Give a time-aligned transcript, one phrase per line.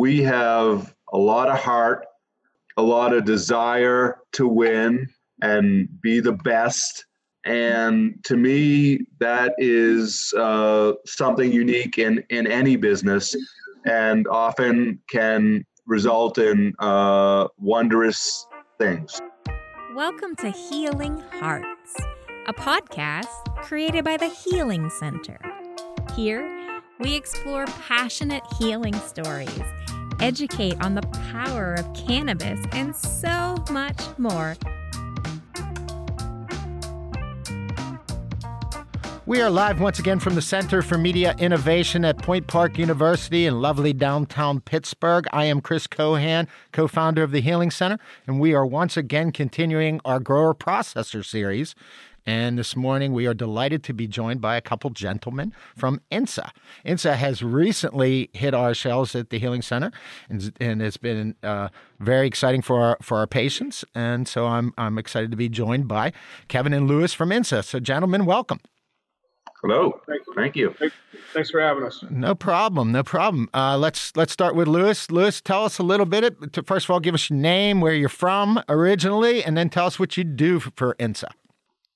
[0.00, 2.06] we have a lot of heart,
[2.78, 5.06] a lot of desire to win
[5.42, 7.04] and be the best.
[7.44, 13.36] And to me, that is uh, something unique in, in any business
[13.84, 18.46] and often can result in uh, wondrous
[18.78, 19.20] things.
[19.94, 21.94] Welcome to Healing Hearts,
[22.46, 23.26] a podcast
[23.56, 25.38] created by the Healing Center.
[26.16, 26.59] Here,
[27.00, 29.62] we explore passionate healing stories,
[30.20, 31.02] educate on the
[31.32, 34.54] power of cannabis, and so much more.
[39.24, 43.46] We are live once again from the Center for Media Innovation at Point Park University
[43.46, 45.24] in lovely downtown Pittsburgh.
[45.32, 49.30] I am Chris Kohan, co founder of the Healing Center, and we are once again
[49.30, 51.76] continuing our grower processor series.
[52.30, 56.52] And this morning, we are delighted to be joined by a couple gentlemen from INSA.
[56.86, 59.90] INSA has recently hit our shelves at the Healing Center,
[60.28, 63.84] and, and it's been uh, very exciting for our for our patients.
[63.96, 66.12] And so I'm I'm excited to be joined by
[66.46, 67.64] Kevin and Lewis from INSA.
[67.64, 68.60] So, gentlemen, welcome.
[69.60, 70.00] Hello.
[70.06, 70.72] Thank you.
[70.78, 71.00] Thank you.
[71.34, 72.04] Thanks for having us.
[72.10, 72.92] No problem.
[72.92, 73.50] No problem.
[73.52, 75.10] Uh, let's let's start with Lewis.
[75.10, 76.36] Lewis, tell us a little bit.
[76.64, 79.98] First of all, give us your name, where you're from originally, and then tell us
[79.98, 81.32] what you do for INSA.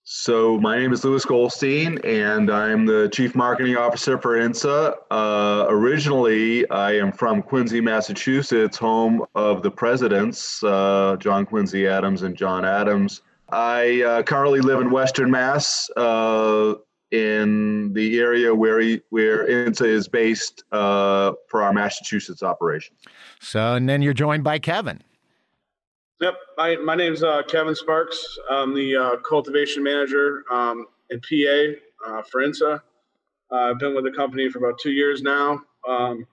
[0.07, 4.97] So my name is Lewis Goldstein, and I'm the Chief Marketing Officer for INSA.
[5.11, 12.21] Uh, originally, I am from Quincy, Massachusetts, home of the presidents, uh, John Quincy Adams
[12.21, 13.23] and John Adams.
[13.49, 16.75] I uh, currently live in Western Mass, uh,
[17.11, 22.95] in the area where he, where INSA is based uh, for our Massachusetts operation.
[23.41, 25.01] So, and then you're joined by Kevin.
[26.25, 28.39] Yep, my my name's uh, Kevin Sparks.
[28.51, 32.81] I'm the uh, cultivation manager um, in PA uh, for INSA.
[33.53, 35.61] Uh, I've been with the company for about two years now.
[35.87, 36.27] Um,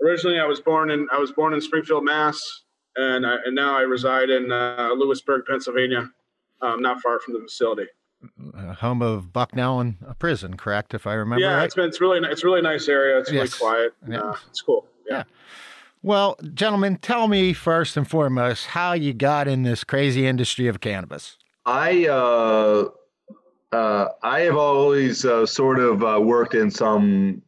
[0.00, 2.62] originally, I was born in I was born in Springfield, Mass,
[2.94, 6.08] and I, and now I reside in uh, Lewisburg, Pennsylvania,
[6.62, 7.88] um, not far from the facility.
[8.56, 10.94] Uh, home of Bucknell and a prison, correct?
[10.94, 11.64] If I remember yeah, right.
[11.64, 13.18] it's been it's really it's really nice area.
[13.18, 13.60] It's yes.
[13.60, 13.94] really quiet.
[14.08, 14.34] Yeah.
[14.48, 14.86] it's cool.
[15.10, 15.16] yeah.
[15.16, 15.22] yeah.
[16.04, 20.82] Well, gentlemen, tell me first and foremost how you got in this crazy industry of
[20.82, 21.38] cannabis.
[21.64, 22.90] I uh,
[23.72, 27.40] uh, I have always uh, sort of uh, worked in some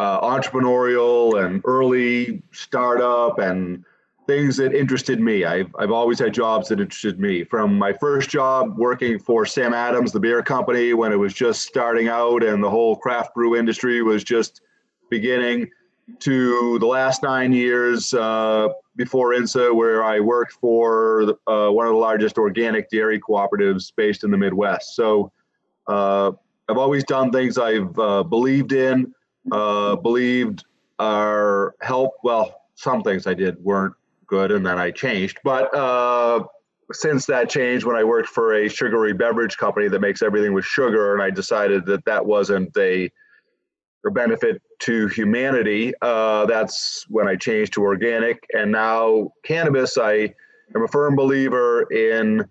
[0.00, 3.84] uh, entrepreneurial and early startup and
[4.26, 5.44] things that interested me.
[5.44, 7.44] I've, I've always had jobs that interested me.
[7.44, 11.62] From my first job working for Sam Adams, the beer company, when it was just
[11.62, 14.60] starting out and the whole craft brew industry was just
[15.08, 15.70] beginning,
[16.20, 21.92] to the last nine years uh, before INSA, where I worked for uh, one of
[21.92, 24.94] the largest organic dairy cooperatives based in the Midwest.
[24.94, 25.32] So
[25.86, 26.32] uh,
[26.68, 29.14] I've always done things I've uh, believed in,
[29.50, 30.64] uh, believed
[30.98, 32.14] are help.
[32.22, 33.94] Well, some things I did weren't
[34.26, 35.38] good, and then I changed.
[35.44, 36.44] But uh,
[36.92, 40.64] since that change, when I worked for a sugary beverage company that makes everything with
[40.64, 43.10] sugar, and I decided that that wasn't a
[44.10, 48.44] benefit to humanity, uh, that's when I changed to organic.
[48.52, 50.34] And now cannabis, I
[50.74, 52.48] am a firm believer in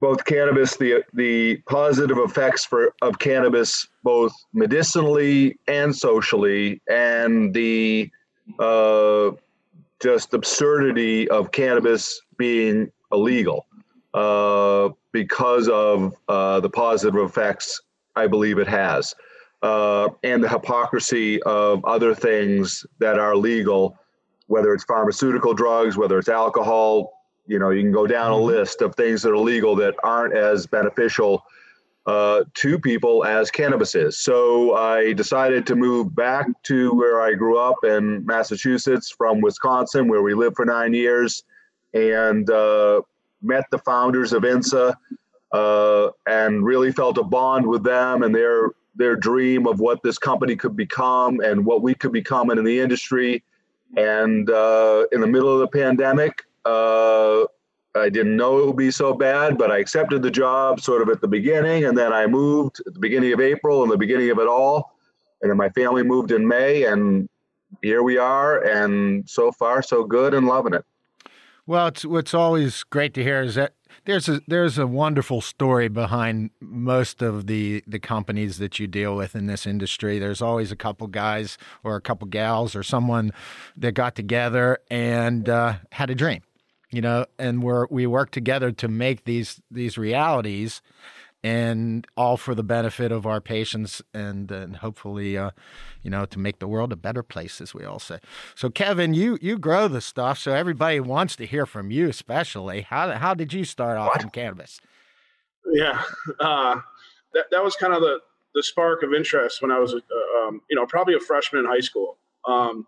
[0.00, 8.10] both cannabis, the the positive effects for of cannabis, both medicinally and socially, and the
[8.58, 9.32] uh,
[10.00, 13.66] just absurdity of cannabis being illegal
[14.14, 17.80] uh, because of uh, the positive effects
[18.14, 19.14] I believe it has,
[19.62, 23.98] uh, and the hypocrisy of other things that are legal,
[24.46, 27.12] whether it's pharmaceutical drugs, whether it's alcohol.
[27.46, 28.44] You know, you can go down a mm-hmm.
[28.44, 31.44] list of things that are legal that aren't as beneficial
[32.06, 34.18] uh, to people as cannabis is.
[34.18, 40.08] So I decided to move back to where I grew up in Massachusetts from Wisconsin,
[40.08, 41.42] where we lived for nine years,
[41.92, 43.02] and uh,
[43.42, 44.94] met the founders of INSA,
[45.52, 50.18] uh, and really felt a bond with them and their their dream of what this
[50.18, 53.42] company could become and what we could become in the industry.
[53.96, 57.44] And uh, in the middle of the pandemic, uh,
[57.94, 61.08] I didn't know it would be so bad, but I accepted the job sort of
[61.08, 64.30] at the beginning, and then I moved at the beginning of April and the beginning
[64.30, 64.94] of it all,
[65.40, 67.28] and then my family moved in May, and
[67.82, 70.84] here we are, and so far so good, and loving it.
[71.66, 73.74] Well, it's what's always great to hear is that
[74.04, 79.16] there's a there's a wonderful story behind most of the the companies that you deal
[79.16, 80.18] with in this industry.
[80.18, 83.32] There's always a couple guys or a couple gals or someone
[83.76, 86.42] that got together and uh, had a dream
[86.90, 90.80] you know, and we're we work together to make these these realities.
[91.42, 95.50] And all for the benefit of our patients and, and hopefully, uh,
[96.02, 98.18] you know, to make the world a better place, as we all say.
[98.54, 102.82] So, Kevin, you you grow the stuff, so everybody wants to hear from you, especially.
[102.82, 104.22] How how did you start off what?
[104.22, 104.80] in cannabis?
[105.70, 106.02] Yeah,
[106.40, 106.80] uh,
[107.34, 108.18] that that was kind of the
[108.54, 111.70] the spark of interest when I was, uh, um, you know, probably a freshman in
[111.70, 112.18] high school.
[112.46, 112.86] Um,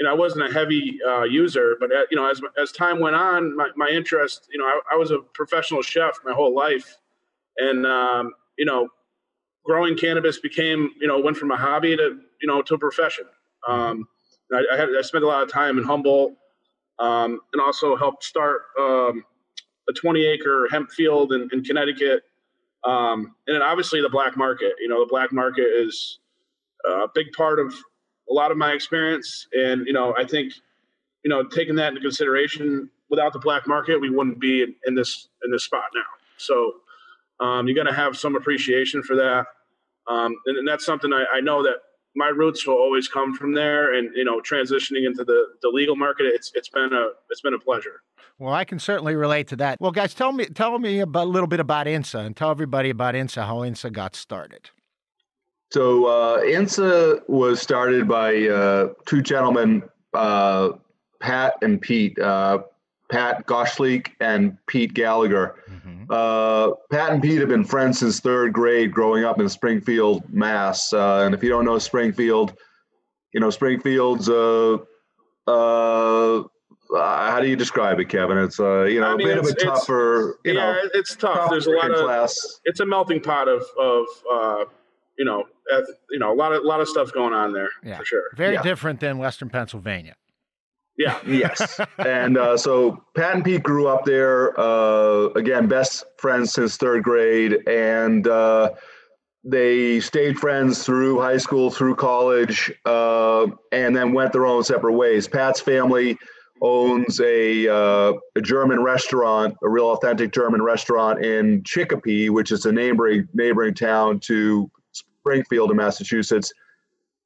[0.00, 2.98] you know, I wasn't a heavy uh, user, but uh, you know, as as time
[2.98, 6.54] went on, my, my interest, you know, I, I was a professional chef my whole
[6.54, 6.96] life,
[7.58, 8.88] and um, you know,
[9.64, 13.24] growing cannabis became, you know, went from a hobby to you know to a profession.
[13.68, 14.06] Um,
[14.52, 16.34] I, I, had I spent a lot of time in Humboldt,
[16.98, 19.24] um, and also helped start um,
[19.88, 22.22] a 20 acre hemp field in, in Connecticut.
[22.84, 24.72] Um, and then obviously the black market.
[24.80, 26.18] You know, the black market is
[26.88, 27.72] a big part of
[28.30, 29.46] a lot of my experience.
[29.52, 30.52] And, you know, I think,
[31.24, 34.94] you know, taking that into consideration, without the black market, we wouldn't be in, in
[34.94, 36.02] this in this spot now.
[36.38, 36.72] So
[37.42, 39.46] um, you got to have some appreciation for that.
[40.08, 41.76] Um, and, and, that's something I, I, know that
[42.16, 43.94] my roots will always come from there.
[43.94, 47.54] And you know, transitioning into the, the legal market, it's it's been a it's been
[47.54, 48.02] a pleasure.
[48.38, 49.80] Well, I can certainly relate to that.
[49.80, 52.90] Well, guys, tell me tell me about, a little bit about INSA and tell everybody
[52.90, 54.70] about INSA, how INSA got started.
[55.70, 60.70] So uh, INSA was started by uh, two gentlemen, uh,
[61.20, 62.18] Pat and Pete.
[62.18, 62.62] Uh,
[63.12, 65.56] Pat Gottschlicht and Pete Gallagher.
[65.70, 66.04] Mm-hmm.
[66.08, 70.92] Uh, Pat and Pete have been friends since third grade, growing up in Springfield, Mass.
[70.92, 72.54] Uh, and if you don't know Springfield,
[73.34, 74.78] you know Springfield's uh,
[75.46, 76.42] uh,
[76.94, 78.38] how do you describe it, Kevin?
[78.38, 81.14] It's uh, you know I mean, a bit of a tougher, you yeah, know, it's
[81.14, 81.50] tough.
[81.50, 82.60] There's a lot of class.
[82.64, 84.64] It's a melting pot of of uh,
[85.18, 85.44] you know,
[86.10, 87.98] you know, a lot of a lot of stuff going on there yeah.
[87.98, 88.24] for sure.
[88.34, 88.62] Very yeah.
[88.62, 90.16] different than Western Pennsylvania.
[90.98, 91.18] Yeah.
[91.26, 91.80] yes.
[91.98, 94.58] and uh, so Pat and Pete grew up there.
[94.58, 98.70] Uh, again, best friends since third grade, and uh,
[99.44, 104.92] they stayed friends through high school, through college, uh, and then went their own separate
[104.92, 105.26] ways.
[105.26, 106.18] Pat's family
[106.60, 112.66] owns a, uh, a German restaurant, a real authentic German restaurant in Chicopee, which is
[112.66, 116.52] a neighboring neighboring town to Springfield in Massachusetts.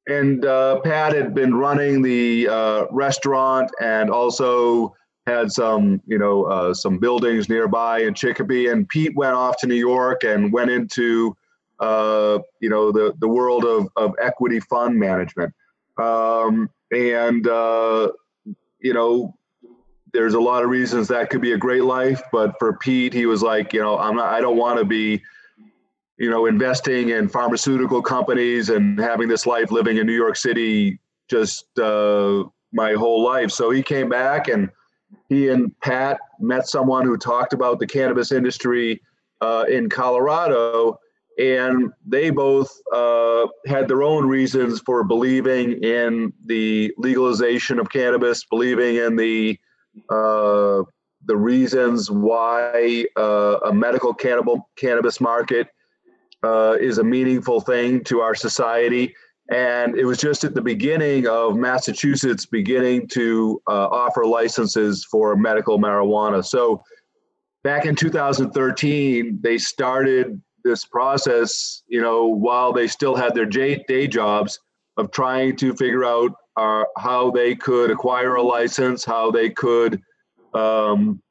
[0.08, 4.94] And uh, Pat had been running the uh, restaurant and also
[5.26, 8.68] had some, you know, uh, some buildings nearby in Chicopee.
[8.68, 11.36] And Pete went off to New York and went into,
[11.80, 15.52] uh, you know, the the world of of equity fund management.
[16.00, 18.12] Um, and uh,
[18.78, 19.34] you know,
[20.12, 23.26] there's a lot of reasons that could be a great life, but for Pete, he
[23.26, 25.22] was like, you know, I'm not, I don't want to be
[26.18, 30.98] you know, investing in pharmaceutical companies and having this life living in New York City
[31.28, 33.50] just uh, my whole life.
[33.50, 34.70] So he came back and
[35.28, 39.00] he and Pat met someone who talked about the cannabis industry
[39.40, 40.98] uh, in Colorado.
[41.38, 48.42] And they both uh, had their own reasons for believing in the legalization of cannabis,
[48.46, 49.58] believing in the
[50.08, 50.82] uh,
[51.26, 55.68] the reasons why uh, a medical cannibal, cannabis market
[56.46, 59.14] uh, is a meaningful thing to our society.
[59.50, 65.36] And it was just at the beginning of Massachusetts beginning to uh, offer licenses for
[65.36, 66.44] medical marijuana.
[66.44, 66.82] So
[67.62, 74.06] back in 2013, they started this process, you know, while they still had their day
[74.08, 74.58] jobs
[74.96, 80.00] of trying to figure out uh, how they could acquire a license, how they could
[80.54, 81.22] um,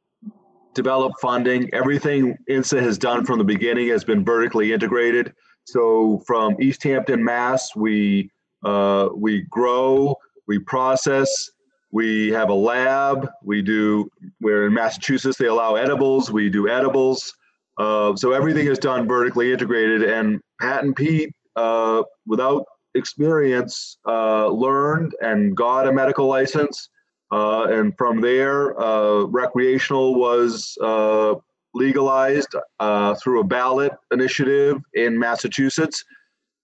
[0.76, 1.74] develop funding.
[1.74, 5.34] Everything INSA has done from the beginning has been vertically integrated.
[5.64, 8.30] So from Easthampton, Mass, we
[8.64, 10.16] uh, we grow,
[10.48, 11.50] we process,
[11.96, 13.30] we have a lab.
[13.42, 14.10] We do.
[14.42, 15.38] We're in Massachusetts.
[15.38, 16.30] They allow edibles.
[16.30, 17.34] We do edibles.
[17.78, 20.04] Uh, so everything is done vertically integrated.
[20.04, 22.66] And Pat and Pete, uh, without
[22.96, 26.90] experience, uh, learned and got a medical license
[27.32, 31.36] uh, and from there, uh, recreational was uh,
[31.74, 36.04] legalized uh, through a ballot initiative in Massachusetts.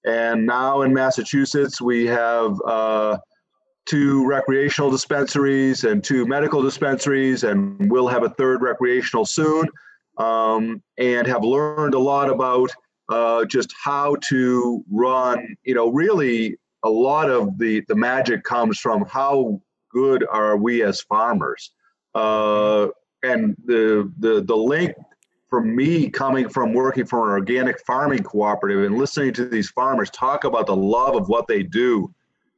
[0.05, 3.17] And now in Massachusetts, we have uh,
[3.85, 9.67] two recreational dispensaries and two medical dispensaries, and we'll have a third recreational soon.
[10.17, 12.69] Um, and have learned a lot about
[13.09, 15.55] uh, just how to run.
[15.63, 19.61] You know, really, a lot of the the magic comes from how
[19.93, 21.71] good are we as farmers?
[22.13, 22.87] Uh,
[23.23, 24.93] and the, the, the link
[25.49, 30.09] for me coming from working for an organic farming cooperative and listening to these farmers
[30.09, 32.13] talk about the love of what they do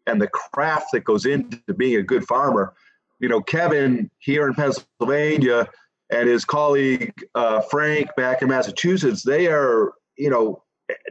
[0.07, 2.73] and the craft that goes into being a good farmer.
[3.19, 5.67] You know, Kevin here in Pennsylvania
[6.11, 10.63] and his colleague uh, Frank back in Massachusetts, they are you know,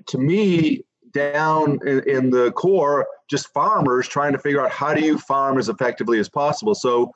[0.07, 5.04] to me, down in, in, the core, just farmers trying to figure out how do
[5.04, 6.75] you farm as effectively as possible.
[6.75, 7.12] So,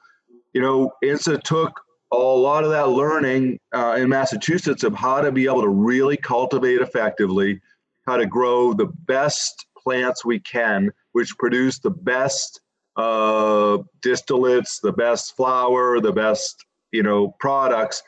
[0.52, 1.80] you know, INSA took
[2.12, 6.16] a lot of that learning uh, in Massachusetts of how to be able to really
[6.16, 7.60] cultivate effectively,
[8.06, 12.60] how to grow the best plants we can, which produce the best
[12.96, 18.02] uh, distillates, the best flower, the best you know products.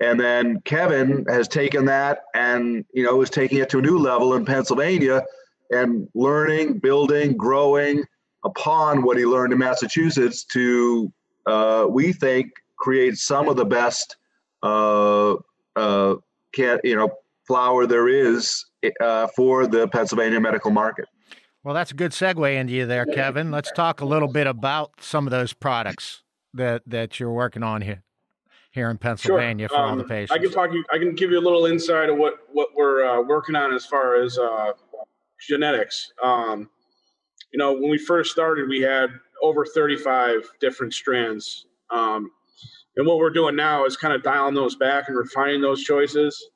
[0.00, 3.98] And then Kevin has taken that and you know is taking it to a new
[3.98, 5.22] level in Pennsylvania
[5.70, 8.04] and learning, building, growing
[8.44, 11.12] upon what he learned in Massachusetts to
[11.46, 14.16] uh, we think create some of the best
[14.62, 15.34] uh,
[15.76, 16.16] uh,
[16.52, 17.10] can you know
[17.46, 18.66] flower there is
[19.00, 21.06] uh, for the Pennsylvania medical market.
[21.64, 23.50] Well, that's a good segue into you there, Kevin.
[23.50, 26.22] Let's talk a little bit about some of those products
[26.54, 28.02] that that you're working on here
[28.76, 29.76] here in Pennsylvania sure.
[29.76, 30.30] for um, all the patients.
[30.30, 30.84] I can talk you.
[30.92, 33.84] I can give you a little insight of what what we're uh, working on as
[33.84, 34.72] far as uh,
[35.40, 36.12] genetics.
[36.22, 36.70] Um,
[37.52, 39.08] you know, when we first started, we had
[39.42, 41.66] over 35 different strands.
[41.90, 42.30] Um,
[42.96, 46.50] and what we're doing now is kind of dialing those back and refining those choices.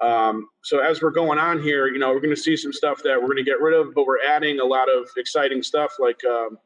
[0.00, 3.02] Um, so as we're going on here, you know, we're going to see some stuff
[3.02, 5.94] that we're going to get rid of, but we're adding a lot of exciting stuff
[5.98, 6.58] like um,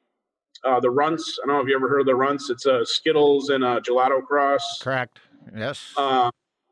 [0.64, 1.38] uh, the runts.
[1.42, 2.50] I don't know if you ever heard of the runts.
[2.50, 4.78] It's a uh, Skittles and a gelato cross.
[4.80, 5.20] Correct.
[5.56, 5.92] Yes.
[5.96, 6.30] Uh,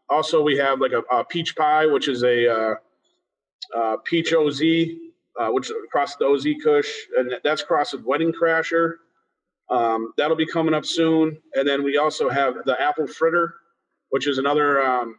[0.09, 2.75] also, we have like a, a, peach pie, which is a uh,
[3.77, 4.63] uh peach OZ,
[5.39, 8.95] uh, which is across the OZ Kush, and that's crossed with Wedding Crasher.
[9.71, 11.37] Um, that'll be coming up soon.
[11.55, 13.55] And then we also have the apple fritter,
[14.11, 14.83] which is another.
[14.83, 15.17] Um,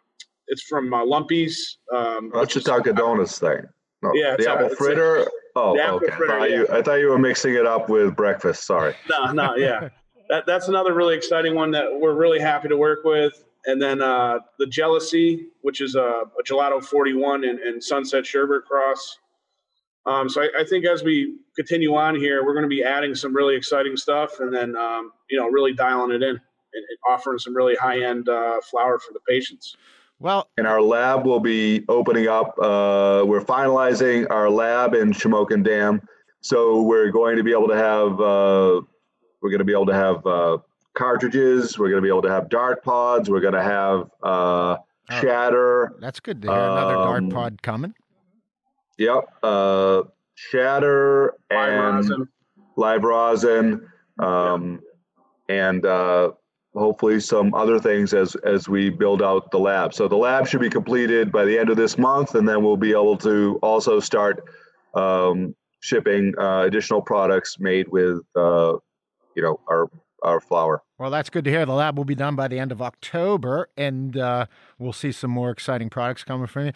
[0.47, 1.77] it's from uh, Lumpy's.
[1.95, 3.61] Um, that's a Dunkin' Donuts thing.
[4.01, 5.27] No, yeah, the apple fritter.
[5.55, 6.11] Oh, okay.
[6.15, 6.55] Fritter, I, thought yeah.
[6.55, 8.65] you, I thought you were mixing it up with breakfast.
[8.65, 8.95] Sorry.
[9.09, 9.89] no, no, yeah.
[10.29, 13.43] that, that's another really exciting one that we're really happy to work with.
[13.65, 18.65] And then uh, the Jealousy, which is a, a Gelato 41 and, and Sunset Sherbet
[18.65, 19.17] Cross.
[20.05, 23.13] Um, so I, I, think as we continue on here, we're going to be adding
[23.13, 26.39] some really exciting stuff, and then um, you know really dialing it in and,
[26.73, 29.75] and offering some really high end uh, flower for the patients.
[30.19, 32.57] Well, and our lab will be opening up.
[32.59, 36.01] Uh, we're finalizing our lab in Shamokin Dam,
[36.41, 38.81] so we're going to be able to have uh,
[39.41, 40.57] we're going to be able to have uh,
[40.93, 41.79] cartridges.
[41.79, 43.29] We're going to be able to have dart pods.
[43.29, 44.77] We're going to have uh, oh,
[45.09, 45.93] shatter.
[46.01, 46.57] That's good to hear.
[46.57, 47.93] Another um, dart pod coming.
[48.97, 49.23] Yep.
[49.41, 50.01] Uh,
[50.35, 52.27] shatter live and rosin.
[52.75, 54.81] live rosin, um,
[55.47, 56.31] and uh,
[56.73, 59.93] hopefully some other things as as we build out the lab.
[59.93, 62.77] So the lab should be completed by the end of this month, and then we'll
[62.77, 64.43] be able to also start
[64.93, 68.73] um, shipping uh, additional products made with uh,
[69.35, 69.89] you know our
[70.23, 70.83] our flower.
[70.97, 71.65] Well, that's good to hear.
[71.65, 74.47] The lab will be done by the end of October, and uh,
[74.77, 76.71] we'll see some more exciting products coming from you.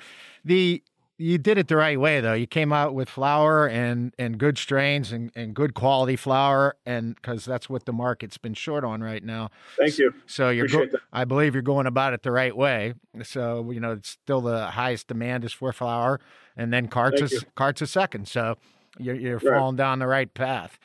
[0.46, 0.84] The
[1.18, 2.34] you did it the right way though.
[2.34, 7.16] You came out with flower and and good strains and, and good quality flower, and
[7.16, 9.50] because that's what the market's been short on right now.
[9.78, 10.14] Thank you.
[10.26, 12.96] So you're, go- I believe you're going about it the right way.
[13.24, 16.20] So you know, it's still the highest demand is for flower,
[16.58, 17.48] and then carts Thank is you.
[17.56, 18.28] carts a second.
[18.28, 18.58] So
[18.98, 19.58] you're you're right.
[19.58, 20.80] falling down the right path.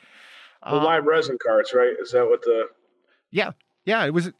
[0.63, 1.95] The um, live resin carts, right?
[1.99, 2.65] Is that what the?
[3.31, 3.51] Yeah,
[3.85, 4.05] yeah.
[4.05, 4.31] It was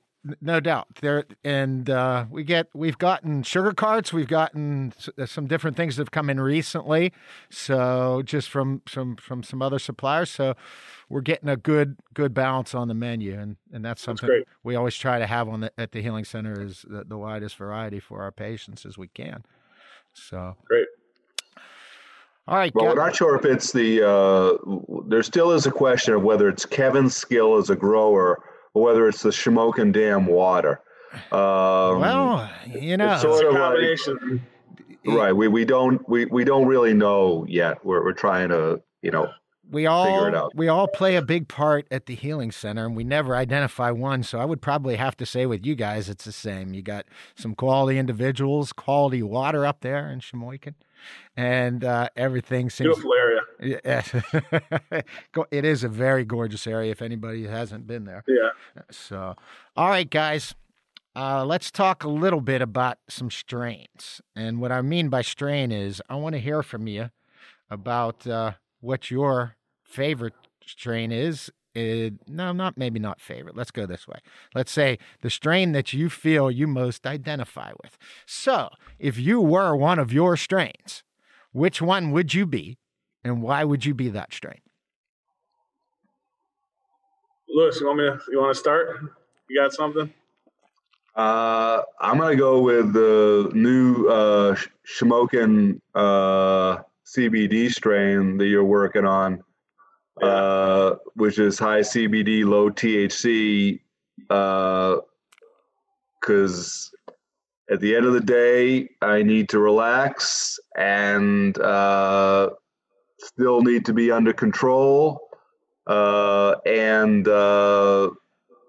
[0.41, 0.87] no doubt.
[1.01, 5.95] There and uh, we get we've gotten sugar carts we've gotten uh, some different things
[5.95, 7.13] that have come in recently.
[7.49, 10.29] So just from some from some other suppliers.
[10.29, 10.55] So
[11.09, 14.75] we're getting a good good balance on the menu and and that's something that's we
[14.75, 17.99] always try to have on the at the healing center is the, the widest variety
[17.99, 19.43] for our patients as we can.
[20.13, 20.55] So.
[20.65, 20.87] Great.
[22.49, 22.73] All right.
[22.73, 24.09] Well, we're not sure if it's the.
[24.09, 28.43] Uh, there still is a question of whether it's Kevin's skill as a grower or
[28.73, 30.81] whether it's the Shamokin Dam water.
[31.31, 34.41] Um, well, you know, it's sort of like,
[35.05, 35.33] right.
[35.33, 37.83] We, we don't we, we don't really know yet.
[37.83, 39.29] We're we're trying to you know
[39.71, 43.35] we all we all play a big part at the healing center and we never
[43.35, 46.73] identify one so i would probably have to say with you guys it's the same
[46.73, 50.73] you got some quality individuals quality water up there in Shamokin
[51.37, 53.28] and uh, everything seems beautiful area.
[53.61, 54.03] Yeah,
[55.51, 56.91] it is a very gorgeous area.
[56.91, 58.49] If anybody hasn't been there, yeah.
[58.91, 59.35] So,
[59.75, 60.55] all right, guys,
[61.15, 64.21] uh, let's talk a little bit about some strains.
[64.35, 67.09] And what I mean by strain is, I want to hear from you
[67.69, 70.35] about uh, what your favorite
[70.65, 73.55] strain is uh, no, not maybe not favorite.
[73.55, 74.19] Let's go this way.
[74.55, 77.97] Let's say the strain that you feel you most identify with.
[78.25, 81.03] So, if you were one of your strains,
[81.51, 82.77] which one would you be,
[83.23, 84.59] and why would you be that strain?
[87.49, 88.19] Lewis, you want me to?
[88.31, 88.99] You want to start?
[89.49, 90.11] You got something?
[91.15, 94.55] Uh, I'm gonna go with the new uh,
[94.87, 99.43] Shamokin uh, CBD strain that you're working on,
[100.21, 100.27] Yeah.
[100.27, 103.79] uh, which is high CBD, low THC.
[106.21, 106.91] Because
[107.71, 112.51] at the end of the day, I need to relax and uh,
[113.19, 115.29] still need to be under control.
[115.87, 118.09] Uh, and uh,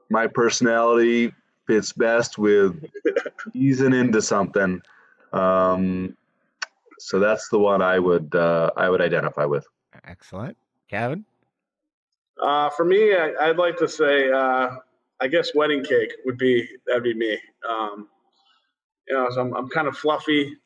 [0.08, 1.32] my personality
[1.66, 2.84] fits best with
[3.54, 4.82] easing into something.
[5.32, 6.16] Um,
[6.98, 9.66] so that's the one I would uh, I would identify with.
[10.04, 10.56] Excellent.
[10.88, 11.24] Kevin?
[12.40, 14.76] Uh, for me, I, I'd like to say, uh,
[15.20, 17.38] I guess wedding cake would be that'd be me.
[17.68, 18.08] Um,
[19.08, 20.56] you know, so I'm I'm kind of fluffy,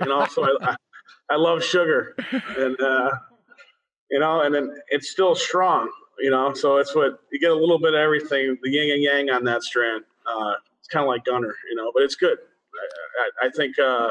[0.00, 0.76] and also I,
[1.30, 2.14] I, I love sugar,
[2.56, 3.10] and uh,
[4.10, 5.90] you know, and then it's still strong.
[6.18, 9.02] You know, so it's what you get a little bit of everything, the yin and
[9.02, 10.04] yang on that strand.
[10.26, 12.38] Uh, it's kind of like Gunner, you know, but it's good.
[13.40, 14.10] I, I, I think uh,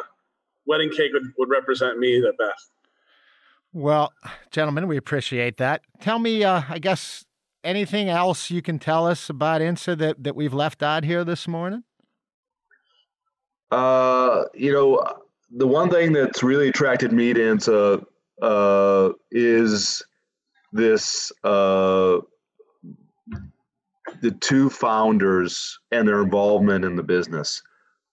[0.67, 2.69] wedding cake would, would represent me the best.
[3.73, 4.13] Well,
[4.51, 5.81] gentlemen, we appreciate that.
[5.99, 7.25] Tell me, uh, I guess,
[7.63, 11.47] anything else you can tell us about INSA that, that we've left out here this
[11.47, 11.83] morning?
[13.71, 15.03] Uh, you know,
[15.51, 18.05] the one thing that's really attracted me to INSA
[18.41, 20.03] uh, is
[20.73, 22.17] this uh,
[24.21, 27.61] the two founders and their involvement in the business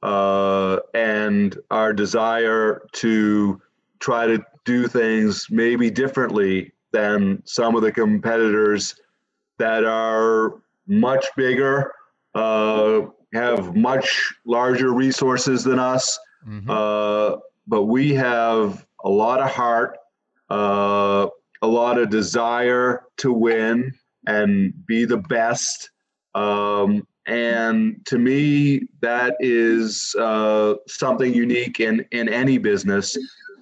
[0.03, 3.61] uh, and our desire to
[4.01, 8.97] try to do things maybe differently than some of the competitors
[9.59, 11.93] that are much bigger,
[12.35, 16.19] uh, have much larger resources than us.
[16.47, 16.69] Mhm.
[16.69, 19.99] Uh, but we have a lot of heart,
[20.51, 21.29] uh,
[21.61, 23.93] a lot of desire to win
[24.27, 25.91] and be the best.
[26.35, 33.17] Um, and to me, that is uh, something unique in, in any business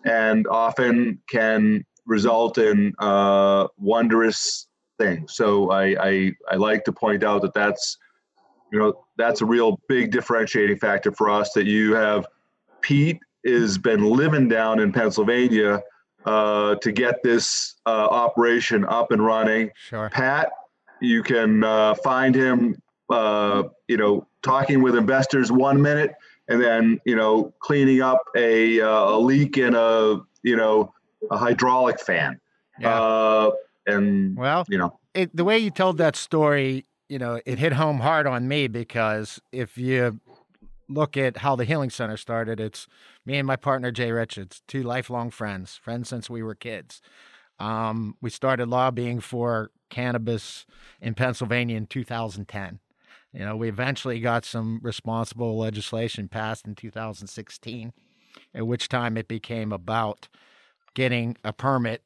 [0.05, 4.67] and often can result in uh, wondrous
[4.99, 5.35] things.
[5.35, 7.99] So I, I, I like to point out that that's,
[8.73, 12.27] you know, that's a real big differentiating factor for us that you have
[12.83, 15.83] Pete has been living down in Pennsylvania
[16.25, 19.71] uh, to get this uh, operation up and running.
[19.75, 20.11] Sure.
[20.11, 20.51] Pat,
[21.01, 26.15] you can uh, find him, uh, you know, talking with investors one minute,
[26.49, 30.93] and then you know, cleaning up a, uh, a leak in a you know
[31.31, 32.41] a hydraulic fan.
[32.79, 33.01] Yeah.
[33.01, 33.51] Uh,
[33.87, 37.73] and Well, you know, it, the way you told that story, you know, it hit
[37.73, 40.21] home hard on me because if you
[40.91, 42.87] look at how the Healing Center started, it's
[43.25, 47.01] me and my partner Jay Richards, two lifelong friends, friends since we were kids.
[47.59, 50.67] Um, we started lobbying for cannabis
[51.01, 52.81] in Pennsylvania in 2010.
[53.33, 57.93] You know, we eventually got some responsible legislation passed in 2016,
[58.55, 60.29] at which time it became about
[60.95, 62.03] getting a permit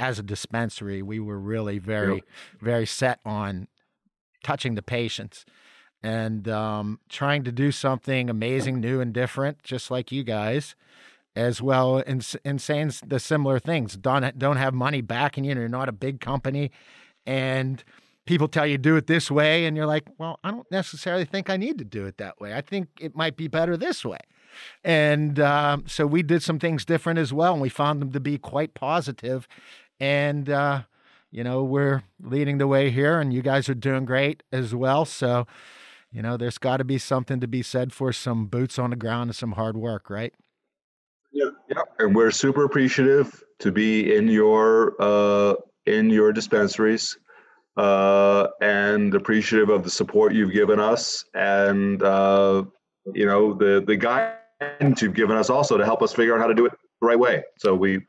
[0.00, 1.02] as a dispensary.
[1.02, 2.24] We were really very,
[2.60, 3.68] very set on
[4.42, 5.44] touching the patients
[6.02, 10.74] and um, trying to do something amazing, new, and different, just like you guys,
[11.34, 13.96] as well, and, and saying the similar things.
[13.96, 15.50] Don't don't have money backing you.
[15.52, 16.70] and You're not a big company,
[17.26, 17.82] and
[18.26, 21.48] people tell you do it this way, and you're like, well, I don't necessarily think
[21.48, 22.54] I need to do it that way.
[22.54, 24.18] I think it might be better this way.
[24.84, 28.20] And um, so we did some things different as well, and we found them to
[28.20, 29.46] be quite positive.
[30.00, 30.82] And uh,
[31.30, 35.04] you know, we're leading the way here, and you guys are doing great as well.
[35.04, 35.46] So,
[36.16, 38.96] you know, there's got to be something to be said for some boots on the
[38.96, 40.32] ground and some hard work, right?
[41.30, 41.82] Yeah, yeah.
[41.98, 47.18] and we're super appreciative to be in your uh, in your dispensaries,
[47.76, 52.64] uh, and appreciative of the support you've given us, and uh,
[53.12, 56.46] you know the the guidance you've given us also to help us figure out how
[56.46, 56.72] to do it
[57.06, 57.44] right way.
[57.58, 58.00] So we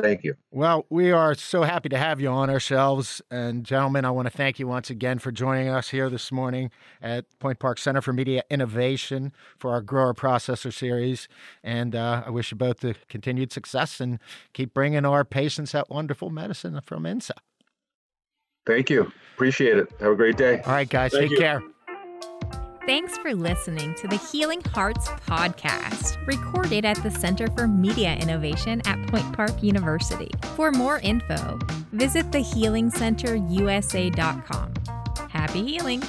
[0.00, 0.34] thank you.
[0.50, 3.22] Well, we are so happy to have you on our shelves.
[3.30, 6.70] And, gentlemen, I want to thank you once again for joining us here this morning
[7.00, 11.28] at Point Park Center for Media Innovation for our Grower Processor series.
[11.62, 14.18] And uh, I wish you both the continued success and
[14.52, 17.32] keep bringing our patients that wonderful medicine from INSA.
[18.66, 19.10] Thank you.
[19.34, 19.88] Appreciate it.
[20.00, 20.60] Have a great day.
[20.60, 21.38] All right, guys, Thank take you.
[21.38, 21.62] care.
[22.84, 28.82] Thanks for listening to the Healing Hearts podcast, recorded at the Center for Media Innovation
[28.86, 30.28] at Point Park University.
[30.56, 31.60] For more info,
[31.92, 34.74] visit thehealingcenterusa.com.
[35.30, 36.02] Happy healing!